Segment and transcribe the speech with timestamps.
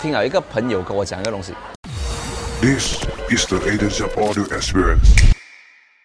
[0.00, 1.52] 听了一个朋友跟我讲一个东西
[2.60, 5.34] ，This is the of Audio Experience.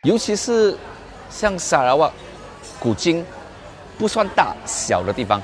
[0.01, 0.75] 尤其是
[1.29, 2.11] 像沙拉瓦、
[2.79, 3.23] 古今
[3.99, 5.39] 不算大小的地方，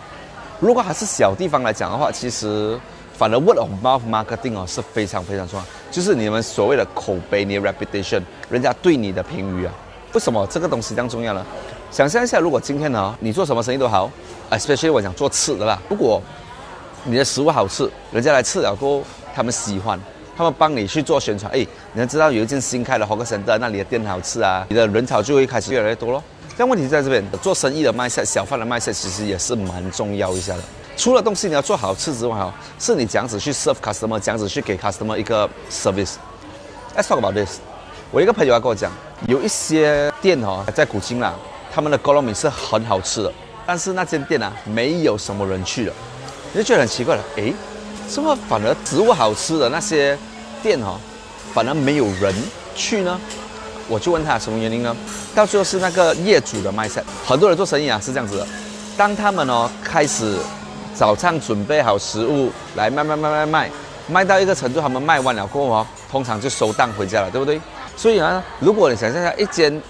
[0.59, 2.75] 如果还是小地方来讲的话，其实
[3.13, 9.73] 反而 word of mouth marketing 哦是非常非常重要，就是你们所谓的口碑、你的 reputation，人家对你的评语啊。
[10.13, 11.45] 为什么这个东西这样重要呢？
[11.91, 14.09] 想象一下，如果今天呢，你做什么生意都好
[14.50, 16.20] ，especially 我讲做吃的啦，如果
[17.05, 19.99] 你的食物好吃，人家来吃了过后，他们喜欢，
[20.36, 21.52] 他们帮你去做宣传。
[21.52, 26.23] 哎，你要知道有一间新开的 Hawker Center，那里的店好吃啊，你的人潮就会开始越来越多咯。
[26.58, 30.63] 但问题在这边，做生意的卖菜、小贩的卖菜，其实也是蛮重要一下的。
[30.98, 36.16] 除了东西你要做好吃之外，哦，是你这样子去 serve customer，这样子去给 customer 一个 service。
[36.97, 37.59] Let's talk about this。
[38.11, 38.91] 我一个朋友要跟我讲，
[39.27, 41.34] 有一些店哦，在古今啦，
[41.73, 43.31] 他们的锅烙米是很好吃的，
[43.66, 45.94] 但是那间店啊，没有什么人去了。
[46.52, 47.53] 你就觉得很奇怪了，诶，
[48.08, 50.17] 怎么反而植物好吃的那些
[50.63, 50.99] 店哈、哦，
[51.53, 52.34] 反而没有人
[52.75, 53.19] 去呢？
[53.88, 54.95] 我就问他什么原因呢？
[55.33, 57.03] 到最后是那个业主的卖菜。
[57.25, 58.47] 很多人做生意啊是这样子的，
[58.97, 60.38] 当他们哦开始
[60.95, 63.72] 早上准备好食物来卖卖卖卖卖，
[64.08, 67.59] 卖到一个程度，他们卖完了过后哦，通常就收档回家了，对不对？
[67.95, 69.81] 所以呢，如果你想象一下一间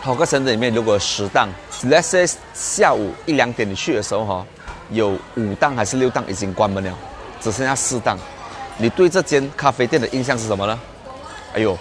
[0.00, 1.48] 好个城市里面如果有十档
[1.84, 4.46] ，let's say 下午一两点你去的时候哈、
[4.92, 6.96] 有五档还是六档已经关门了，
[7.40, 8.16] 只剩下四档。
[8.78, 10.78] 你对这间咖啡店的印象是什么呢？
[11.54, 11.78] 哎呦，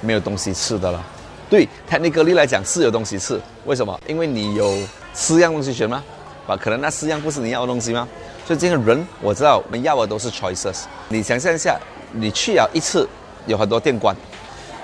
[0.00, 1.02] 没有东西吃的了。
[1.48, 3.98] 对，technically 来讲是有东西吃，为什么？
[4.06, 4.76] 因为你有
[5.12, 6.02] 四样东西选吗？
[6.46, 8.08] 啊，可能那四样不是你要的东西吗？
[8.46, 10.82] 所以这个人我知道，我们要的都是 choices。
[11.08, 11.78] 你想象一下，
[12.10, 13.08] 你去了一次，
[13.46, 14.14] 有很多店关；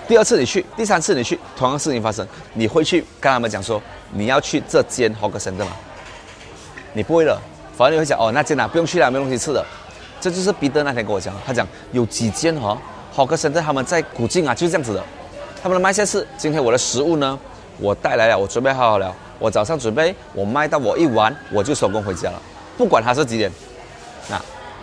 [0.06, 3.82] 第二次你去，第三次你去，同样事情发生，你会去跟他们讲说
[4.12, 5.72] 你要去这间 Hawker Center 吗？
[6.92, 7.40] 你不会了。
[7.78, 9.64] 反而你会讲哦，那间啊不用去了，没东西吃的。
[10.20, 12.78] 这就是彼得那天跟我讲，他讲有几间哈、哦，
[13.12, 15.04] 好个深圳他们在古晋啊就是这样子的。
[15.62, 17.38] 他们的卖菜是今天我的食物呢，
[17.78, 22.42] 我带来了，我准备好好了，我早上准备，我卖到我一完我就收工回家了，
[22.76, 23.48] 不管他是几点。
[24.28, 24.36] 那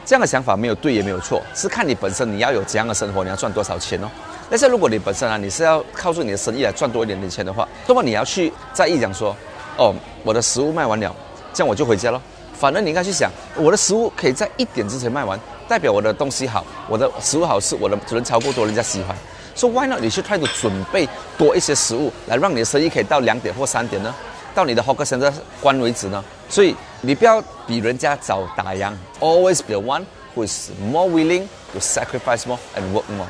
[0.06, 4.10] 这样的想法没有对也没有错，是看你本身你要有怎样的生活，你要赚多少钱哦。
[4.50, 9.36] 但是如果你本身啊你是要靠住你的生意来赚多一点点钱的话，那么你要去在意讲说，
[9.76, 9.94] 哦，
[10.24, 11.14] 我的食物卖完了，
[11.54, 12.22] 这样我就回家喽。
[12.58, 19.16] 反而你应该去想，我的食物可以在一点之前卖完，代表我的东西好，我的食物好吃，我的只能超过多，人家喜欢。
[19.54, 21.08] 所以 why not 你去态度准备
[21.38, 24.14] 多一些食物，来让你的生意可以到两点或三点呢？
[24.54, 26.24] 到你的 hawker center 关为止呢？
[26.50, 30.04] 所以你不要比人家早打烊，always be the one
[30.36, 33.28] who is more willing to sacrifice more and work more。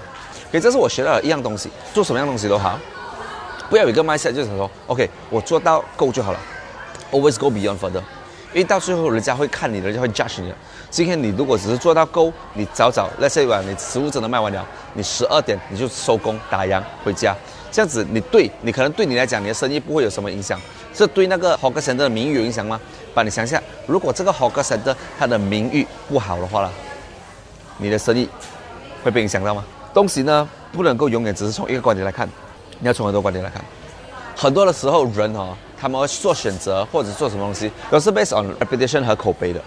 [0.51, 2.79] 所以这是我学到的一样东西，做什么样东西都好，
[3.69, 6.39] 不要有一个 mindset 就是说，OK，我做到够就好了
[7.11, 8.01] ，always go beyond further。
[8.55, 10.53] 因为到最后人家会看你的，人家会 judge 你。
[10.89, 17.35] 今天你如果只是做到够，你早早，let's say 吧，你食物真的卖完了，你十二点你就收工打烊回家，
[17.69, 20.57] 这样子你对你可能对你来讲，你的生意不会有什么影响，
[20.93, 22.79] 这对那个 hawker center 的名誉有影响吗？
[23.13, 26.71] 把你想一下，如果这个 hawker center 它的名誉不好的话了，
[27.77, 28.29] 你的生意
[29.03, 29.65] 会被影响到吗？
[29.93, 32.25] 东西呢不能够永远只是从一个观点来看，
[32.79, 33.61] 你要从很多观点来看。
[34.33, 35.57] 很多的时候人哦。
[35.79, 39.61] 他们会做选择或者做什么东西，都是 based on reputation 和口碑的。